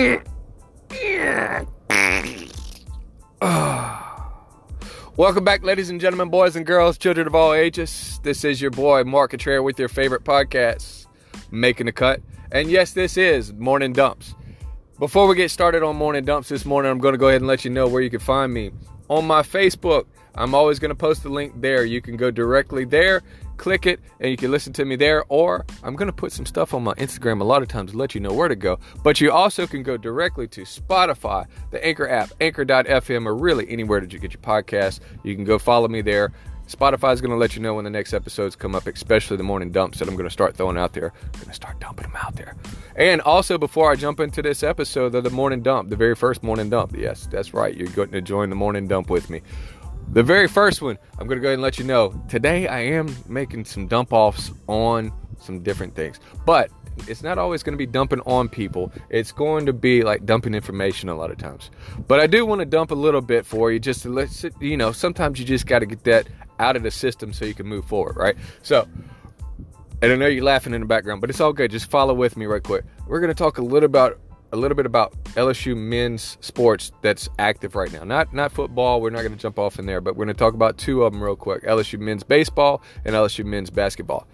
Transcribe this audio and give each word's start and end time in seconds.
Welcome 5.19 5.45
back, 5.45 5.63
ladies 5.63 5.91
and 5.91 6.01
gentlemen, 6.01 6.31
boys 6.31 6.57
and 6.57 6.65
girls, 6.65 6.97
children 6.97 7.27
of 7.27 7.35
all 7.35 7.53
ages. 7.53 8.19
This 8.23 8.43
is 8.43 8.59
your 8.59 8.71
boy, 8.71 9.05
Mark 9.05 9.33
Contreras, 9.33 9.63
with 9.63 9.79
your 9.79 9.91
favorite 9.91 10.25
podcast, 10.25 11.05
Making 11.51 11.87
the 11.87 11.93
Cut. 11.93 12.23
And 12.51 12.71
yes, 12.71 12.95
this 12.95 13.19
is 13.19 13.53
Morning 13.53 13.93
Dumps. 13.93 14.35
Before 14.99 15.27
we 15.27 15.35
get 15.35 15.51
started 15.51 15.83
on 15.83 15.97
Morning 15.97 16.25
Dumps 16.25 16.49
this 16.49 16.65
morning, 16.65 16.91
I'm 16.91 16.99
going 16.99 17.13
to 17.13 17.19
go 17.19 17.29
ahead 17.29 17.43
and 17.43 17.49
let 17.49 17.67
you 17.67 17.71
know 17.71 17.87
where 17.87 18.01
you 18.01 18.09
can 18.09 18.21
find 18.21 18.55
me. 18.55 18.71
On 19.11 19.27
my 19.27 19.43
Facebook, 19.43 20.07
I'm 20.35 20.55
always 20.55 20.79
going 20.79 20.89
to 20.89 20.95
post 20.95 21.23
the 21.23 21.29
link 21.29 21.53
there. 21.61 21.85
You 21.85 22.01
can 22.01 22.17
go 22.17 22.31
directly 22.31 22.87
there 22.87 23.21
click 23.63 23.87
it 23.87 24.01
and 24.19 24.29
you 24.29 24.37
can 24.37 24.51
listen 24.51 24.73
to 24.73 24.85
me 24.85 24.97
there. 24.97 25.25
Or 25.29 25.65
I'm 25.85 25.95
going 25.95 26.09
to 26.09 26.13
put 26.13 26.33
some 26.33 26.45
stuff 26.45 26.75
on 26.75 26.83
my 26.83 26.95
Instagram 26.95 27.41
a 27.41 27.45
lot 27.45 27.63
of 27.63 27.69
times 27.69 27.93
to 27.93 27.97
let 27.97 28.13
you 28.13 28.21
know 28.21 28.33
where 28.33 28.49
to 28.49 28.57
go. 28.57 28.81
But 29.05 29.21
you 29.21 29.31
also 29.31 29.69
can 29.69 29.85
go 29.85 29.97
directly 29.97 30.49
to 30.49 30.63
Spotify, 30.63 31.47
the 31.71 31.85
Anchor 31.85 32.09
app, 32.09 32.33
anchor.fm, 32.41 33.25
or 33.25 33.37
really 33.37 33.71
anywhere 33.71 34.01
that 34.01 34.13
you 34.13 34.19
get 34.19 34.33
your 34.35 34.43
podcast. 34.43 34.99
You 35.23 35.37
can 35.37 35.45
go 35.45 35.59
follow 35.59 35.87
me 35.87 36.03
there. 36.03 36.33
Spotify 36.67 37.13
is 37.13 37.21
going 37.21 37.31
to 37.31 37.37
let 37.37 37.55
you 37.55 37.63
know 37.63 37.75
when 37.75 37.85
the 37.85 37.91
next 37.91 38.15
episodes 38.15 38.57
come 38.57 38.75
up, 38.75 38.87
especially 38.87 39.37
the 39.37 39.43
morning 39.43 39.71
dumps 39.71 39.99
that 39.99 40.09
I'm 40.09 40.15
going 40.15 40.29
to 40.29 40.31
start 40.31 40.57
throwing 40.57 40.79
out 40.79 40.93
there. 40.93 41.13
I'm 41.23 41.33
going 41.33 41.47
to 41.47 41.55
start 41.55 41.79
dumping 41.79 42.05
them 42.05 42.17
out 42.17 42.35
there. 42.35 42.57
And 42.97 43.21
also, 43.21 43.59
before 43.59 43.93
I 43.93 43.97
jump 43.97 44.21
into 44.21 44.43
this 44.43 44.63
episode 44.63 45.15
of 45.15 45.23
the 45.23 45.31
morning 45.31 45.63
dump, 45.63 45.89
the 45.89 45.97
very 45.97 46.15
first 46.15 46.43
morning 46.43 46.71
dump, 46.71 46.97
yes, 46.97 47.29
that's 47.31 47.53
right, 47.55 47.77
you're 47.77 47.89
going 47.89 48.11
to 48.13 48.23
join 48.23 48.49
the 48.51 48.57
morning 48.57 48.89
dump 48.89 49.11
with 49.11 49.29
me. 49.29 49.43
The 50.11 50.23
very 50.23 50.49
first 50.49 50.83
one, 50.83 50.99
I'm 51.19 51.27
going 51.27 51.39
to 51.39 51.43
go 51.43 51.49
ahead 51.49 51.55
and 51.55 51.63
let 51.63 51.79
you 51.79 51.85
know. 51.85 52.23
Today, 52.29 52.69
I 52.69 52.81
am 52.81 53.15
making 53.29 53.65
some 53.65 53.87
dump 53.87 54.13
offs 54.13 54.53
on 54.67 55.13
some 55.41 55.63
different 55.63 55.95
things, 55.95 56.21
but 56.45 56.71
it's 57.09 57.23
not 57.23 57.39
always 57.39 57.63
going 57.63 57.73
to 57.73 57.79
be 57.79 57.87
dumping 57.87 58.21
on 58.21 58.49
people. 58.49 58.93
It's 59.09 59.33
going 59.33 59.67
to 59.67 59.73
be 59.73 60.03
like 60.03 60.27
dumping 60.27 60.55
information 60.55 61.09
a 61.09 61.15
lot 61.15 61.31
of 61.31 61.39
times. 61.39 61.71
But 62.07 62.21
I 62.21 62.27
do 62.27 62.45
want 62.45 62.61
to 62.61 62.67
dump 62.67 62.91
a 62.91 62.95
little 62.95 63.21
bit 63.21 63.47
for 63.47 63.73
you 63.73 63.79
just 63.79 64.03
to 64.03 64.11
let 64.11 64.45
you 64.61 64.77
know, 64.77 64.93
sometimes 64.93 65.39
you 65.39 65.45
just 65.45 65.67
got 65.67 65.81
to 65.81 65.87
get 65.87 66.05
that 66.05 66.29
out 66.59 66.77
of 66.77 66.83
the 66.83 66.91
system 66.91 67.33
so 67.33 67.45
you 67.45 67.55
can 67.55 67.67
move 67.67 67.85
forward, 67.87 68.17
right? 68.17 68.37
So, 68.63 68.87
and 70.03 70.13
I 70.13 70.17
know 70.17 70.27
you're 70.27 70.45
laughing 70.45 70.75
in 70.75 70.81
the 70.81 70.87
background, 70.87 71.21
but 71.21 71.31
it's 71.31 71.41
all 71.41 71.53
good. 71.53 71.71
Just 71.71 71.91
follow 71.91 72.13
with 72.13 72.37
me 72.37 72.47
right 72.47 72.63
quick. 72.63 72.85
We're 73.07 73.21
going 73.21 73.29
to 73.29 73.35
talk 73.35 73.59
a 73.59 73.63
little 73.63 73.87
about 73.87 74.21
a 74.53 74.57
little 74.57 74.77
bit 74.77 74.87
about 74.87 75.13
LSU 75.35 75.77
men's 75.77 76.37
sports 76.41 76.93
that's 77.01 77.29
active 77.39 77.75
right 77.75 77.93
now. 77.93 78.05
Not 78.05 78.33
not 78.35 78.53
football. 78.53 79.01
We're 79.01 79.11
not 79.11 79.23
going 79.23 79.33
to 79.33 79.39
jump 79.39 79.59
off 79.59 79.79
in 79.79 79.87
there, 79.87 80.01
but 80.01 80.15
we're 80.15 80.27
going 80.27 80.35
to 80.35 80.39
talk 80.39 80.55
about 80.55 80.79
two 80.79 81.03
of 81.03 81.13
them 81.13 81.23
real 81.23 81.37
quick: 81.37 81.65
LSU 81.65 81.99
men's 81.99 82.23
baseball 82.23 82.83
and 83.05 83.15
LSU 83.15 83.45
men's 83.45 83.71
basketball. 83.71 84.27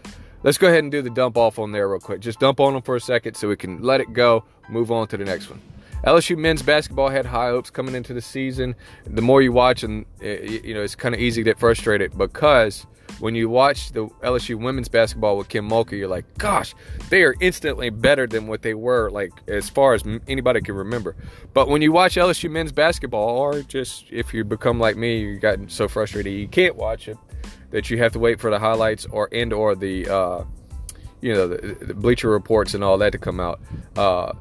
Let's 0.43 0.59
go 0.59 0.69
ahead 0.69 0.85
and 0.85 0.93
do 0.93 1.03
the 1.03 1.11
dump 1.11 1.37
off 1.37 1.59
on 1.59 1.73
there 1.73 1.89
real 1.89 1.99
quick. 2.01 2.21
Just 2.21 2.39
dump 2.39 2.61
on 2.61 2.73
them 2.73 2.83
for 2.83 2.95
a 2.95 3.01
second 3.01 3.35
so 3.35 3.49
we 3.49 3.57
can 3.57 3.83
let 3.83 4.01
it 4.01 4.13
go. 4.13 4.45
Move 4.69 4.93
on 4.93 5.09
to 5.09 5.17
the 5.17 5.25
next 5.25 5.51
one. 5.51 5.61
LSU 6.05 6.37
men's 6.37 6.63
basketball 6.63 7.09
had 7.09 7.27
high 7.27 7.49
hopes 7.49 7.71
coming 7.71 7.97
into 7.97 8.15
the 8.15 8.21
season. 8.21 8.77
The 9.05 9.23
more 9.23 9.43
you 9.43 9.51
watch, 9.51 9.83
and 9.83 10.07
eh, 10.23 10.61
you 10.63 10.75
know, 10.75 10.83
it's 10.83 10.95
kind 10.95 11.15
of 11.15 11.21
easy 11.21 11.43
to 11.43 11.45
get 11.45 11.59
frustrated 11.59 12.17
because 12.17 12.87
when 13.19 13.34
you 13.34 13.48
watch 13.48 13.92
the 13.92 14.06
LSU 14.23 14.56
women's 14.56 14.89
basketball 14.89 15.37
with 15.37 15.48
Kim 15.48 15.69
Mulkey, 15.69 15.98
you're 15.98 16.09
like, 16.09 16.27
gosh, 16.39 16.75
they 17.11 17.23
are 17.23 17.34
instantly 17.41 17.91
better 17.91 18.27
than 18.27 18.47
what 18.47 18.62
they 18.62 18.75
were, 18.75 19.11
like 19.11 19.33
as 19.48 19.69
far 19.69 19.95
as 19.95 20.05
anybody 20.27 20.61
can 20.61 20.75
remember. 20.75 21.17
But 21.53 21.69
when 21.69 21.83
you 21.83 21.92
watch 21.92 22.15
LSU 22.15 22.50
men's 22.50 22.73
basketball, 22.73 23.39
or 23.39 23.62
just 23.62 24.06
if 24.11 24.33
you 24.33 24.45
become 24.45 24.78
like 24.78 24.97
me, 24.97 25.20
you 25.20 25.39
got 25.39 25.59
so 25.69 25.89
frustrated 25.89 26.33
you 26.33 26.48
can't 26.48 26.77
watch 26.77 27.09
it, 27.09 27.19
that 27.70 27.91
you 27.91 27.98
have 27.98 28.12
to 28.12 28.19
wait 28.19 28.41
for 28.41 28.50
the 28.50 28.59
highlights 28.59 29.06
or 29.06 29.28
and 29.33 29.53
or 29.53 29.75
the 29.75 30.09
uh, 30.09 30.45
you 31.20 31.33
know 31.34 31.48
the, 31.48 31.75
the, 31.84 31.95
bleacher 31.95 32.31
reports 32.31 32.75
and 32.75 32.84
all 32.84 32.98
that 32.98 33.12
to 33.12 33.19
come 33.19 33.41
out. 33.41 33.61
Uh, 33.97 34.33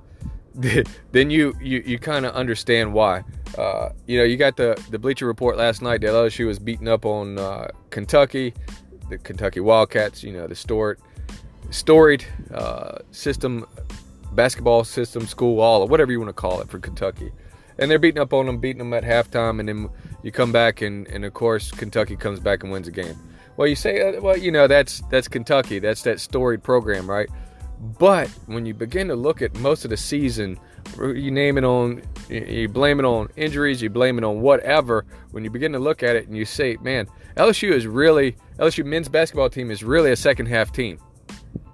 then 1.11 1.29
you 1.29 1.55
you, 1.61 1.83
you 1.85 1.99
kind 1.99 2.25
of 2.25 2.33
understand 2.33 2.93
why. 2.93 3.23
Uh, 3.57 3.89
you 4.07 4.17
know, 4.17 4.23
you 4.23 4.37
got 4.37 4.57
the 4.57 4.81
the 4.89 4.97
Bleacher 4.97 5.27
Report 5.27 5.55
last 5.55 5.81
night 5.81 6.01
that 6.01 6.07
LSU 6.07 6.47
was 6.47 6.57
beating 6.57 6.87
up 6.87 7.05
on 7.05 7.37
uh, 7.37 7.67
Kentucky, 7.91 8.53
the 9.09 9.17
Kentucky 9.19 9.59
Wildcats. 9.59 10.23
You 10.23 10.33
know, 10.33 10.47
the 10.47 10.55
storied 10.55 10.97
storied 11.69 12.25
uh, 12.53 12.99
system, 13.11 13.65
basketball 14.31 14.83
system, 14.83 15.27
school, 15.27 15.59
all 15.59 15.81
or 15.81 15.87
whatever 15.87 16.11
you 16.11 16.19
want 16.19 16.29
to 16.29 16.33
call 16.33 16.61
it 16.61 16.69
for 16.69 16.79
Kentucky. 16.79 17.31
And 17.77 17.91
they're 17.91 17.99
beating 17.99 18.19
up 18.19 18.33
on 18.33 18.47
them, 18.47 18.57
beating 18.57 18.79
them 18.79 18.93
at 18.93 19.03
halftime, 19.03 19.59
and 19.59 19.69
then 19.69 19.89
you 20.23 20.31
come 20.31 20.51
back 20.51 20.81
and, 20.81 21.07
and 21.09 21.23
of 21.23 21.35
course 21.35 21.69
Kentucky 21.69 22.15
comes 22.15 22.39
back 22.39 22.63
and 22.63 22.71
wins 22.71 22.87
a 22.87 22.91
game. 22.91 23.15
Well, 23.55 23.67
you 23.67 23.75
say, 23.75 24.01
uh, 24.01 24.21
well, 24.21 24.37
you 24.37 24.51
know 24.51 24.67
that's 24.67 25.01
that's 25.11 25.27
Kentucky, 25.27 25.79
that's 25.79 26.01
that 26.03 26.19
storied 26.19 26.63
program, 26.63 27.09
right? 27.09 27.29
But 27.79 28.27
when 28.47 28.65
you 28.65 28.73
begin 28.73 29.07
to 29.09 29.15
look 29.15 29.41
at 29.41 29.53
most 29.55 29.83
of 29.83 29.91
the 29.91 29.97
season, 29.97 30.59
you 30.99 31.31
name 31.31 31.57
it 31.57 31.63
on, 31.63 32.01
you 32.29 32.67
blame 32.67 32.99
it 32.99 33.05
on 33.05 33.29
injuries, 33.35 33.81
you 33.81 33.89
blame 33.89 34.17
it 34.17 34.23
on 34.23 34.41
whatever. 34.41 35.05
When 35.31 35.43
you 35.43 35.49
begin 35.49 35.73
to 35.73 35.79
look 35.79 36.01
at 36.01 36.15
it 36.15 36.27
and 36.27 36.35
you 36.35 36.45
say, 36.45 36.77
man, 36.81 37.07
LSU 37.35 37.71
is 37.71 37.85
really, 37.85 38.35
LSU 38.57 38.83
men's 38.83 39.09
basketball 39.09 39.49
team 39.49 39.69
is 39.69 39.83
really 39.83 40.11
a 40.11 40.15
second 40.15 40.47
half 40.47 40.71
team. 40.71 40.99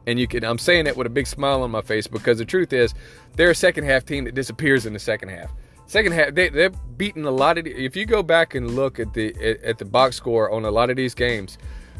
And 0.06 0.20
you 0.20 0.28
can, 0.28 0.44
I'm 0.44 0.58
saying 0.58 0.86
that 0.86 0.98
with 0.98 1.08
a 1.08 1.10
big 1.10 1.28
smile 1.28 1.62
on 1.64 1.72
my 1.72 1.82
face 1.82 2.08
because 2.08 2.38
the 2.38 2.46
truth 2.46 2.74
is, 2.74 2.94
they're 3.38 3.52
a 3.52 3.56
second 3.56 3.86
half 3.86 4.06
team 4.06 4.26
that 4.26 4.36
disappears 4.36 4.86
in 4.86 4.92
the 4.92 5.00
second 5.00 5.30
half. 5.30 5.54
Second 5.86 6.14
half, 6.14 6.34
they, 6.34 6.50
they've 6.50 6.76
a 7.18 7.32
lot 7.32 7.58
of. 7.58 7.68
If 7.68 7.96
you 7.96 8.06
go 8.06 8.24
back 8.24 8.56
and 8.56 8.72
look 8.72 9.00
at 9.00 9.14
the 9.14 9.36
at 9.64 9.78
the 9.78 9.86
box 9.86 10.16
score 10.16 10.50
on 10.50 10.66
a 10.66 10.72
lot 10.72 10.90
of 10.90 10.96
these 10.96 11.14
games, 11.14 11.58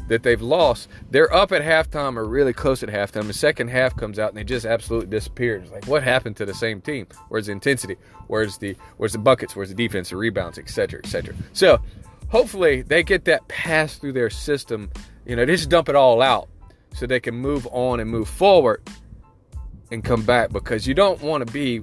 that 0.08 0.22
they've 0.22 0.40
lost, 0.40 0.88
they're 1.10 1.32
up 1.32 1.52
at 1.52 1.62
halftime 1.62 2.16
or 2.16 2.24
really 2.24 2.52
close 2.52 2.82
at 2.82 2.88
halftime. 2.88 3.26
The 3.26 3.32
second 3.32 3.68
half 3.68 3.96
comes 3.96 4.18
out 4.18 4.30
and 4.30 4.38
they 4.38 4.44
just 4.44 4.66
absolutely 4.66 5.08
disappear. 5.08 5.56
It's 5.56 5.70
like 5.70 5.86
what 5.86 6.02
happened 6.02 6.36
to 6.36 6.46
the 6.46 6.54
same 6.54 6.80
team? 6.80 7.06
Where's 7.28 7.46
the 7.46 7.52
intensity? 7.52 7.96
Where's 8.26 8.58
the 8.58 8.76
where's 8.96 9.12
the 9.12 9.18
buckets? 9.18 9.56
Where's 9.56 9.70
the 9.70 9.74
defense, 9.74 10.10
the 10.10 10.16
rebounds, 10.16 10.58
etc., 10.58 11.00
etc. 11.00 11.34
So 11.52 11.80
hopefully 12.28 12.82
they 12.82 13.02
get 13.02 13.24
that 13.24 13.46
pass 13.48 13.96
through 13.96 14.12
their 14.12 14.30
system. 14.30 14.90
You 15.26 15.36
know, 15.36 15.44
they 15.44 15.56
just 15.56 15.70
dump 15.70 15.88
it 15.88 15.96
all 15.96 16.20
out 16.20 16.48
so 16.94 17.06
they 17.06 17.20
can 17.20 17.34
move 17.34 17.66
on 17.72 18.00
and 18.00 18.10
move 18.10 18.28
forward 18.28 18.82
and 19.90 20.04
come 20.04 20.22
back 20.22 20.50
because 20.50 20.86
you 20.86 20.94
don't 20.94 21.20
want 21.22 21.46
to 21.46 21.52
be 21.52 21.82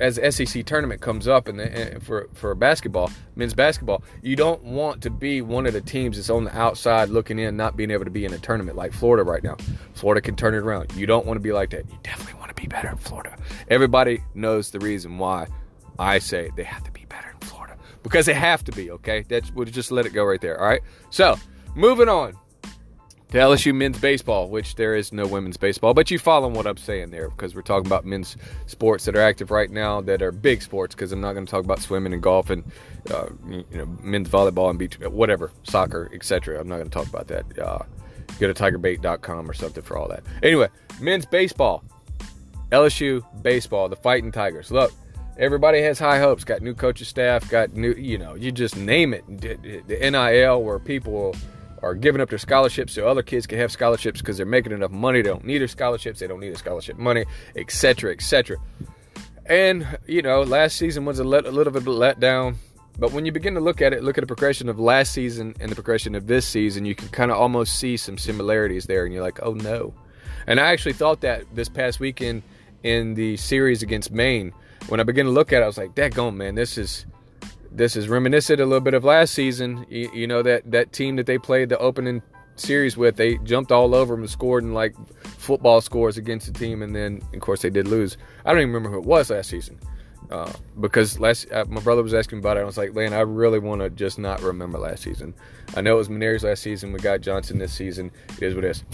as 0.00 0.20
SEC 0.34 0.64
tournament 0.64 1.00
comes 1.00 1.28
up 1.28 1.48
and 1.48 2.02
for 2.02 2.28
for 2.34 2.54
basketball, 2.54 3.10
men's 3.36 3.54
basketball, 3.54 4.02
you 4.22 4.36
don't 4.36 4.62
want 4.62 5.02
to 5.02 5.10
be 5.10 5.40
one 5.42 5.66
of 5.66 5.72
the 5.72 5.80
teams 5.80 6.16
that's 6.16 6.30
on 6.30 6.44
the 6.44 6.56
outside 6.56 7.08
looking 7.08 7.38
in, 7.38 7.56
not 7.56 7.76
being 7.76 7.90
able 7.90 8.04
to 8.04 8.10
be 8.10 8.24
in 8.24 8.32
a 8.32 8.38
tournament 8.38 8.76
like 8.76 8.92
Florida 8.92 9.22
right 9.22 9.42
now. 9.42 9.56
Florida 9.94 10.20
can 10.20 10.36
turn 10.36 10.54
it 10.54 10.58
around. 10.58 10.92
You 10.94 11.06
don't 11.06 11.26
want 11.26 11.36
to 11.36 11.40
be 11.40 11.52
like 11.52 11.70
that. 11.70 11.88
You 11.90 11.98
definitely 12.02 12.34
want 12.34 12.54
to 12.54 12.60
be 12.60 12.66
better 12.66 12.88
in 12.88 12.96
Florida. 12.96 13.36
Everybody 13.68 14.22
knows 14.34 14.70
the 14.70 14.78
reason 14.80 15.18
why 15.18 15.46
I 15.98 16.18
say 16.18 16.50
they 16.56 16.64
have 16.64 16.84
to 16.84 16.90
be 16.90 17.04
better 17.06 17.30
in 17.30 17.46
Florida 17.46 17.76
because 18.02 18.26
they 18.26 18.34
have 18.34 18.64
to 18.64 18.72
be. 18.72 18.90
Okay, 18.90 19.24
that's 19.28 19.50
we'll 19.52 19.66
just 19.66 19.90
let 19.90 20.06
it 20.06 20.10
go 20.10 20.24
right 20.24 20.40
there. 20.40 20.60
All 20.60 20.66
right. 20.66 20.82
So 21.10 21.36
moving 21.74 22.08
on 22.08 22.34
to 23.32 23.38
LSU 23.38 23.74
men's 23.74 23.98
baseball, 23.98 24.50
which 24.50 24.74
there 24.74 24.94
is 24.94 25.10
no 25.10 25.26
women's 25.26 25.56
baseball, 25.56 25.94
but 25.94 26.10
you 26.10 26.18
follow 26.18 26.48
what 26.48 26.66
I'm 26.66 26.76
saying 26.76 27.12
there 27.12 27.30
because 27.30 27.54
we're 27.54 27.62
talking 27.62 27.86
about 27.86 28.04
men's 28.04 28.36
sports 28.66 29.06
that 29.06 29.16
are 29.16 29.22
active 29.22 29.50
right 29.50 29.70
now 29.70 30.02
that 30.02 30.20
are 30.20 30.30
big 30.30 30.60
sports. 30.60 30.94
Because 30.94 31.12
I'm 31.12 31.22
not 31.22 31.32
going 31.32 31.46
to 31.46 31.50
talk 31.50 31.64
about 31.64 31.80
swimming 31.80 32.12
and 32.12 32.22
golf 32.22 32.50
and 32.50 32.62
uh, 33.10 33.28
you 33.48 33.64
know 33.72 33.86
men's 34.02 34.28
volleyball 34.28 34.68
and 34.68 34.78
beach, 34.78 35.00
whatever, 35.00 35.50
soccer, 35.62 36.10
etc. 36.12 36.60
I'm 36.60 36.68
not 36.68 36.76
going 36.76 36.90
to 36.90 36.94
talk 36.94 37.08
about 37.08 37.26
that. 37.28 37.58
Uh, 37.58 37.78
go 38.38 38.52
to 38.52 38.54
tigerbait.com 38.54 39.50
or 39.50 39.54
something 39.54 39.82
for 39.82 39.96
all 39.96 40.08
that. 40.08 40.22
Anyway, 40.42 40.68
men's 41.00 41.24
baseball, 41.24 41.82
LSU 42.70 43.24
baseball, 43.42 43.88
the 43.88 43.96
Fighting 43.96 44.30
Tigers. 44.30 44.70
Look, 44.70 44.92
everybody 45.38 45.80
has 45.80 45.98
high 45.98 46.18
hopes. 46.18 46.44
Got 46.44 46.60
new 46.60 46.74
coaching 46.74 47.06
staff. 47.06 47.48
Got 47.48 47.72
new, 47.72 47.94
you 47.94 48.18
know, 48.18 48.34
you 48.34 48.52
just 48.52 48.76
name 48.76 49.14
it. 49.14 49.24
The 49.26 50.10
NIL 50.10 50.62
where 50.62 50.78
people 50.78 51.34
are 51.82 51.94
giving 51.94 52.20
up 52.20 52.28
their 52.28 52.38
scholarships 52.38 52.92
so 52.92 53.06
other 53.08 53.22
kids 53.22 53.46
can 53.46 53.58
have 53.58 53.72
scholarships 53.72 54.20
because 54.20 54.36
they're 54.36 54.46
making 54.46 54.72
enough 54.72 54.90
money. 54.90 55.20
They 55.20 55.28
don't 55.28 55.44
need 55.44 55.58
their 55.58 55.68
scholarships. 55.68 56.20
They 56.20 56.26
don't 56.26 56.40
need 56.40 56.52
the 56.52 56.58
scholarship 56.58 56.96
money, 56.96 57.24
etc., 57.56 58.12
etc. 58.12 58.56
And 59.46 59.98
you 60.06 60.22
know, 60.22 60.42
last 60.42 60.76
season 60.76 61.04
was 61.04 61.18
a, 61.18 61.24
let, 61.24 61.46
a 61.46 61.50
little 61.50 61.72
bit 61.72 61.82
of 61.82 61.88
a 61.88 61.90
letdown. 61.90 62.56
But 62.98 63.12
when 63.12 63.24
you 63.24 63.32
begin 63.32 63.54
to 63.54 63.60
look 63.60 63.80
at 63.80 63.92
it, 63.92 64.04
look 64.04 64.18
at 64.18 64.22
the 64.22 64.26
progression 64.26 64.68
of 64.68 64.78
last 64.78 65.12
season 65.12 65.54
and 65.60 65.70
the 65.70 65.74
progression 65.74 66.14
of 66.14 66.26
this 66.26 66.46
season, 66.46 66.84
you 66.84 66.94
can 66.94 67.08
kind 67.08 67.30
of 67.30 67.38
almost 67.38 67.78
see 67.78 67.96
some 67.96 68.18
similarities 68.18 68.84
there, 68.84 69.04
and 69.04 69.14
you're 69.14 69.22
like, 69.22 69.40
oh 69.42 69.54
no. 69.54 69.94
And 70.46 70.60
I 70.60 70.72
actually 70.72 70.92
thought 70.92 71.22
that 71.22 71.44
this 71.54 71.68
past 71.68 72.00
weekend 72.00 72.42
in 72.82 73.14
the 73.14 73.36
series 73.38 73.82
against 73.82 74.10
Maine, 74.10 74.52
when 74.88 75.00
I 75.00 75.04
began 75.04 75.24
to 75.24 75.30
look 75.30 75.52
at 75.52 75.62
it, 75.62 75.64
I 75.64 75.66
was 75.66 75.78
like, 75.78 75.94
that 75.94 76.14
gone, 76.14 76.36
man, 76.36 76.54
this 76.54 76.76
is 76.76 77.06
this 77.74 77.96
is 77.96 78.08
reminiscent 78.08 78.60
a 78.60 78.66
little 78.66 78.80
bit 78.80 78.94
of 78.94 79.04
last 79.04 79.34
season. 79.34 79.86
You, 79.88 80.10
you, 80.12 80.26
know 80.26 80.42
that 80.42 80.70
that 80.70 80.92
team 80.92 81.16
that 81.16 81.26
they 81.26 81.38
played 81.38 81.68
the 81.68 81.78
opening 81.78 82.22
series 82.56 82.96
with, 82.96 83.16
they 83.16 83.38
jumped 83.38 83.72
all 83.72 83.94
over 83.94 84.14
them 84.14 84.22
and 84.22 84.30
scored 84.30 84.62
in 84.62 84.74
like 84.74 84.94
football 85.24 85.80
scores 85.80 86.18
against 86.18 86.46
the 86.46 86.58
team, 86.58 86.82
and 86.82 86.94
then 86.94 87.22
of 87.32 87.40
course 87.40 87.62
they 87.62 87.70
did 87.70 87.88
lose. 87.88 88.16
I 88.44 88.50
don't 88.50 88.60
even 88.60 88.72
remember 88.72 88.90
who 88.90 89.02
it 89.02 89.06
was 89.06 89.30
last 89.30 89.50
season. 89.50 89.78
Uh, 90.30 90.50
because 90.80 91.20
last 91.20 91.50
uh, 91.52 91.64
my 91.68 91.80
brother 91.80 92.02
was 92.02 92.14
asking 92.14 92.38
about 92.38 92.56
it. 92.56 92.60
I 92.60 92.64
was 92.64 92.78
like, 92.78 92.94
man, 92.94 93.12
I 93.12 93.20
really 93.20 93.58
want 93.58 93.82
to 93.82 93.90
just 93.90 94.18
not 94.18 94.40
remember 94.40 94.78
last 94.78 95.02
season. 95.02 95.34
I 95.76 95.82
know 95.82 95.94
it 95.94 95.98
was 95.98 96.08
Mainieri's 96.08 96.44
last 96.44 96.62
season. 96.62 96.92
We 96.92 97.00
got 97.00 97.20
Johnson 97.20 97.58
this 97.58 97.72
season. 97.72 98.10
It 98.38 98.42
is 98.42 98.54
what 98.54 98.64
it 98.64 98.70
is. 98.70 98.84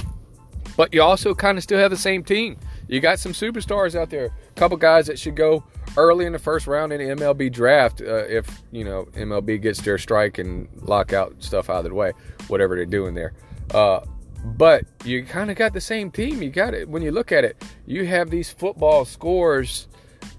But 0.76 0.92
you 0.94 1.02
also 1.02 1.34
kind 1.34 1.56
of 1.56 1.64
still 1.64 1.78
have 1.78 1.90
the 1.90 1.96
same 1.96 2.25
team. 2.25 2.56
You 2.88 3.00
got 3.00 3.19
some 3.19 3.32
superstars 3.32 3.94
out 3.94 4.10
there. 4.10 4.26
A 4.26 4.52
couple 4.54 4.76
guys 4.76 5.06
that 5.06 5.19
should 5.19 5.36
go 5.36 5.64
early 5.96 6.26
in 6.26 6.32
the 6.32 6.38
first 6.38 6.67
round 6.67 6.93
in 6.93 6.99
the 7.00 7.14
MLB 7.17 7.50
draft, 7.52 8.00
uh, 8.00 8.25
if 8.26 8.62
you 8.70 8.85
know 8.85 9.06
MLB 9.14 9.61
gets 9.61 9.81
their 9.81 9.99
strike 9.99 10.38
and 10.38 10.69
lockout 10.82 11.43
stuff 11.43 11.70
out 11.70 11.79
of 11.79 11.85
the 11.85 11.94
way, 11.94 12.12
whatever 12.49 12.76
they're 12.76 12.87
doing 12.87 13.14
there. 13.14 13.35
Uh, 13.73 14.00
but 14.44 14.85
you 15.05 15.25
kind 15.25 15.50
of 15.50 15.56
got 15.56 15.73
the 15.73 15.81
same 15.81 16.11
team. 16.11 16.43
You 16.43 16.50
got 16.50 16.75
it 16.75 16.88
when 16.88 17.02
you 17.02 17.11
look 17.11 17.32
at 17.32 17.44
it. 17.44 17.62
You 17.87 18.06
have 18.06 18.31
these 18.31 18.50
football 18.50 19.05
scores 19.05 19.88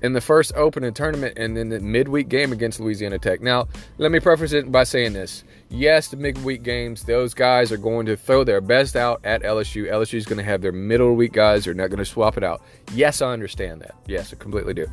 in 0.01 0.13
the 0.13 0.21
first 0.21 0.53
opening 0.55 0.93
tournament 0.93 1.37
and 1.37 1.55
then 1.55 1.69
the 1.69 1.79
midweek 1.79 2.29
game 2.29 2.51
against 2.51 2.79
Louisiana 2.79 3.19
Tech. 3.19 3.41
Now, 3.41 3.67
let 3.97 4.11
me 4.11 4.19
preface 4.19 4.53
it 4.53 4.71
by 4.71 4.83
saying 4.83 5.13
this. 5.13 5.43
Yes, 5.69 6.07
the 6.07 6.17
midweek 6.17 6.63
games, 6.63 7.03
those 7.03 7.33
guys 7.33 7.71
are 7.71 7.77
going 7.77 8.05
to 8.07 8.15
throw 8.15 8.43
their 8.43 8.61
best 8.61 8.95
out 8.95 9.19
at 9.23 9.43
LSU. 9.43 9.91
LSU 9.91 10.15
is 10.15 10.25
going 10.25 10.37
to 10.37 10.43
have 10.43 10.61
their 10.61 10.71
middle 10.71 11.15
week 11.15 11.33
guys. 11.33 11.65
They're 11.65 11.73
not 11.73 11.89
going 11.89 11.99
to 11.99 12.05
swap 12.05 12.37
it 12.37 12.43
out. 12.43 12.61
Yes, 12.93 13.21
I 13.21 13.31
understand 13.31 13.81
that. 13.81 13.95
Yes, 14.07 14.33
I 14.33 14.37
completely 14.37 14.73
do. 14.73 14.87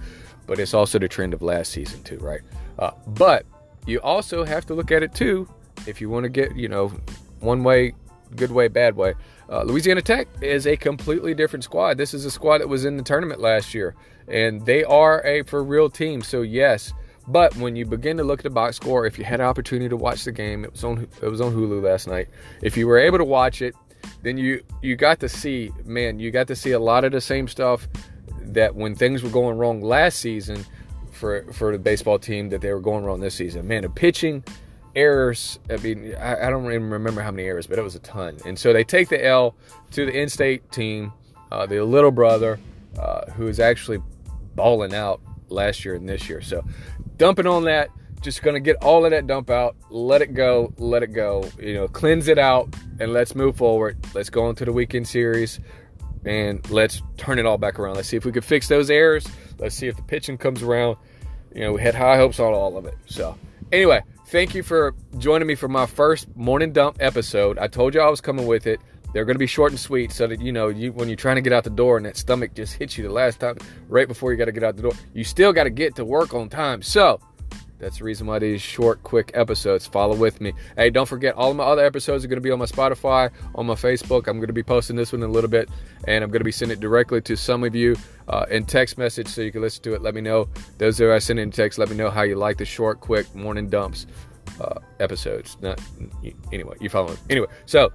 But 0.46 0.58
it's 0.58 0.74
also 0.74 0.98
the 0.98 1.08
trend 1.08 1.34
of 1.34 1.42
last 1.42 1.72
season, 1.72 2.02
too, 2.02 2.18
right? 2.18 2.40
Uh, 2.78 2.90
but 3.06 3.46
you 3.86 4.00
also 4.00 4.44
have 4.44 4.66
to 4.66 4.74
look 4.74 4.92
at 4.92 5.02
it, 5.02 5.14
too, 5.14 5.48
if 5.86 6.00
you 6.00 6.10
want 6.10 6.24
to 6.24 6.28
get, 6.28 6.54
you 6.56 6.68
know, 6.68 6.88
one 7.40 7.64
way, 7.64 7.94
good 8.34 8.50
way, 8.50 8.68
bad 8.68 8.96
way. 8.96 9.14
Uh, 9.48 9.62
Louisiana 9.62 10.02
Tech 10.02 10.28
is 10.40 10.66
a 10.66 10.76
completely 10.76 11.34
different 11.34 11.64
squad. 11.64 11.98
This 11.98 12.14
is 12.14 12.24
a 12.24 12.30
squad 12.30 12.58
that 12.58 12.68
was 12.68 12.84
in 12.84 12.96
the 12.96 13.02
tournament 13.02 13.40
last 13.40 13.74
year, 13.74 13.94
and 14.26 14.64
they 14.66 14.82
are 14.84 15.24
a 15.24 15.42
for 15.42 15.62
real 15.62 15.88
team. 15.88 16.22
So 16.22 16.42
yes, 16.42 16.92
but 17.28 17.54
when 17.56 17.76
you 17.76 17.86
begin 17.86 18.16
to 18.16 18.24
look 18.24 18.40
at 18.40 18.44
the 18.44 18.50
box 18.50 18.76
score, 18.76 19.06
if 19.06 19.18
you 19.18 19.24
had 19.24 19.40
an 19.40 19.46
opportunity 19.46 19.88
to 19.88 19.96
watch 19.96 20.24
the 20.24 20.32
game, 20.32 20.64
it 20.64 20.72
was 20.72 20.84
on 20.84 21.08
it 21.22 21.28
was 21.28 21.40
on 21.40 21.54
Hulu 21.54 21.82
last 21.82 22.08
night. 22.08 22.28
If 22.62 22.76
you 22.76 22.86
were 22.86 22.98
able 22.98 23.18
to 23.18 23.24
watch 23.24 23.62
it, 23.62 23.74
then 24.22 24.36
you 24.36 24.62
you 24.82 24.96
got 24.96 25.20
to 25.20 25.28
see, 25.28 25.70
man, 25.84 26.18
you 26.18 26.30
got 26.30 26.48
to 26.48 26.56
see 26.56 26.72
a 26.72 26.80
lot 26.80 27.04
of 27.04 27.12
the 27.12 27.20
same 27.20 27.46
stuff 27.46 27.88
that 28.42 28.74
when 28.74 28.94
things 28.94 29.22
were 29.22 29.30
going 29.30 29.58
wrong 29.58 29.80
last 29.80 30.18
season 30.18 30.64
for 31.12 31.50
for 31.52 31.72
the 31.72 31.78
baseball 31.78 32.18
team 32.18 32.48
that 32.50 32.60
they 32.60 32.72
were 32.72 32.80
going 32.80 33.04
wrong 33.04 33.20
this 33.20 33.34
season. 33.34 33.66
Man, 33.66 33.82
the 33.82 33.90
pitching 33.90 34.44
errors. 34.96 35.58
I 35.70 35.76
mean, 35.76 36.14
I, 36.16 36.46
I, 36.46 36.50
don't 36.50 36.64
even 36.64 36.90
remember 36.90 37.20
how 37.20 37.30
many 37.30 37.46
errors, 37.46 37.66
but 37.66 37.78
it 37.78 37.82
was 37.82 37.94
a 37.94 38.00
ton. 38.00 38.38
And 38.44 38.58
so 38.58 38.72
they 38.72 38.82
take 38.82 39.08
the 39.08 39.24
L 39.24 39.54
to 39.92 40.06
the 40.06 40.18
in-state 40.18 40.72
team, 40.72 41.12
uh, 41.52 41.66
the 41.66 41.84
little 41.84 42.10
brother, 42.10 42.58
uh, 42.98 43.30
who 43.32 43.46
is 43.46 43.60
actually 43.60 43.98
balling 44.54 44.94
out 44.94 45.20
last 45.48 45.84
year 45.84 45.94
and 45.94 46.08
this 46.08 46.28
year. 46.28 46.40
So 46.40 46.64
dumping 47.18 47.46
on 47.46 47.64
that, 47.64 47.90
just 48.22 48.42
gonna 48.42 48.58
get 48.58 48.76
all 48.82 49.04
of 49.04 49.10
that 49.10 49.26
dump 49.26 49.50
out, 49.50 49.76
let 49.90 50.22
it 50.22 50.34
go, 50.34 50.72
let 50.78 51.02
it 51.02 51.12
go. 51.12 51.48
You 51.60 51.74
know, 51.74 51.88
cleanse 51.88 52.28
it 52.28 52.38
out, 52.38 52.74
and 52.98 53.12
let's 53.12 53.34
move 53.34 53.56
forward. 53.56 53.98
Let's 54.14 54.30
go 54.30 54.48
into 54.48 54.64
the 54.64 54.72
weekend 54.72 55.06
series. 55.06 55.60
And 56.24 56.68
let's 56.70 57.02
turn 57.18 57.38
it 57.38 57.46
all 57.46 57.56
back 57.56 57.78
around. 57.78 57.94
Let's 57.94 58.08
see 58.08 58.16
if 58.16 58.24
we 58.24 58.32
can 58.32 58.42
fix 58.42 58.66
those 58.66 58.90
errors. 58.90 59.28
Let's 59.58 59.76
see 59.76 59.86
if 59.86 59.94
the 59.94 60.02
pitching 60.02 60.38
comes 60.38 60.60
around. 60.60 60.96
You 61.54 61.60
know, 61.60 61.72
we 61.74 61.82
had 61.82 61.94
high 61.94 62.16
hopes 62.16 62.40
on 62.40 62.52
all 62.52 62.76
of 62.76 62.84
it. 62.86 62.96
So, 63.06 63.38
anyway, 63.70 64.02
thank 64.26 64.54
you 64.54 64.62
for 64.62 64.94
joining 65.18 65.46
me 65.46 65.54
for 65.54 65.68
my 65.68 65.86
first 65.86 66.34
morning 66.36 66.72
dump 66.72 66.96
episode. 67.00 67.58
I 67.58 67.68
told 67.68 67.94
you 67.94 68.00
I 68.00 68.10
was 68.10 68.20
coming 68.20 68.46
with 68.46 68.66
it. 68.66 68.80
They're 69.12 69.24
going 69.24 69.36
to 69.36 69.40
be 69.40 69.46
short 69.46 69.72
and 69.72 69.78
sweet 69.78 70.12
so 70.12 70.26
that 70.26 70.40
you 70.40 70.52
know 70.52 70.68
you 70.68 70.92
when 70.92 71.08
you're 71.08 71.16
trying 71.16 71.36
to 71.36 71.42
get 71.42 71.52
out 71.52 71.64
the 71.64 71.70
door 71.70 71.96
and 71.96 72.04
that 72.06 72.16
stomach 72.16 72.52
just 72.54 72.74
hits 72.74 72.98
you 72.98 73.04
the 73.04 73.12
last 73.12 73.40
time 73.40 73.56
right 73.88 74.08
before 74.08 74.32
you 74.32 74.36
got 74.36 74.46
to 74.46 74.52
get 74.52 74.64
out 74.64 74.76
the 74.76 74.82
door. 74.82 74.92
You 75.14 75.24
still 75.24 75.52
got 75.52 75.64
to 75.64 75.70
get 75.70 75.94
to 75.96 76.04
work 76.04 76.34
on 76.34 76.48
time. 76.48 76.82
So, 76.82 77.20
that's 77.78 77.98
the 77.98 78.04
reason 78.04 78.26
why 78.26 78.38
these 78.38 78.62
short, 78.62 79.02
quick 79.02 79.30
episodes. 79.34 79.86
Follow 79.86 80.16
with 80.16 80.40
me. 80.40 80.52
Hey, 80.76 80.90
don't 80.90 81.06
forget, 81.06 81.34
all 81.34 81.50
of 81.50 81.56
my 81.56 81.64
other 81.64 81.84
episodes 81.84 82.24
are 82.24 82.28
going 82.28 82.38
to 82.38 82.42
be 82.42 82.50
on 82.50 82.58
my 82.58 82.66
Spotify, 82.66 83.30
on 83.54 83.66
my 83.66 83.74
Facebook. 83.74 84.26
I'm 84.26 84.38
going 84.38 84.46
to 84.46 84.52
be 84.52 84.62
posting 84.62 84.96
this 84.96 85.12
one 85.12 85.22
in 85.22 85.28
a 85.28 85.32
little 85.32 85.50
bit, 85.50 85.68
and 86.06 86.24
I'm 86.24 86.30
going 86.30 86.40
to 86.40 86.44
be 86.44 86.52
sending 86.52 86.78
it 86.78 86.80
directly 86.80 87.20
to 87.22 87.36
some 87.36 87.64
of 87.64 87.74
you 87.74 87.96
uh, 88.28 88.46
in 88.50 88.64
text 88.64 88.98
message 88.98 89.28
so 89.28 89.42
you 89.42 89.52
can 89.52 89.60
listen 89.60 89.82
to 89.84 89.94
it. 89.94 90.02
Let 90.02 90.14
me 90.14 90.20
know. 90.20 90.48
Those 90.78 90.98
that 90.98 91.10
I 91.10 91.18
send 91.18 91.38
in 91.38 91.50
text, 91.50 91.78
let 91.78 91.90
me 91.90 91.96
know 91.96 92.10
how 92.10 92.22
you 92.22 92.36
like 92.36 92.56
the 92.56 92.64
short, 92.64 93.00
quick 93.00 93.32
morning 93.34 93.68
dumps 93.68 94.06
uh, 94.60 94.78
episodes. 95.00 95.56
Not 95.60 95.80
anyway. 96.52 96.76
You 96.80 96.88
follow 96.88 97.10
me. 97.10 97.16
Anyway, 97.30 97.48
so 97.66 97.92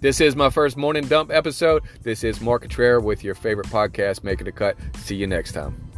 this 0.00 0.20
is 0.20 0.36
my 0.36 0.50
first 0.50 0.76
morning 0.76 1.06
dump 1.06 1.30
episode. 1.30 1.82
This 2.02 2.24
is 2.24 2.40
Mark 2.40 2.62
Contreras 2.62 3.02
with 3.02 3.24
your 3.24 3.34
favorite 3.34 3.66
podcast, 3.66 4.24
Making 4.24 4.48
a 4.48 4.52
Cut. 4.52 4.76
See 4.96 5.16
you 5.16 5.26
next 5.26 5.52
time. 5.52 5.89